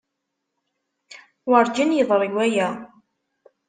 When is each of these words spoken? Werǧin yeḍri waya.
Werǧin 1.49 1.95
yeḍri 1.97 2.29
waya. 2.35 2.67